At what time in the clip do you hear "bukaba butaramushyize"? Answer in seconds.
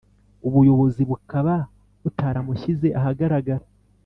1.09-2.87